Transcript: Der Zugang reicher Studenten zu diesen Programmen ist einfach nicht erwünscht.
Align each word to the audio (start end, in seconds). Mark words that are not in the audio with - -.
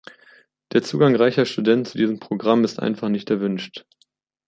Der 0.73 0.81
Zugang 0.81 1.15
reicher 1.15 1.45
Studenten 1.45 1.85
zu 1.85 1.95
diesen 1.95 2.17
Programmen 2.19 2.63
ist 2.63 2.79
einfach 2.79 3.09
nicht 3.09 3.29
erwünscht. 3.29 3.85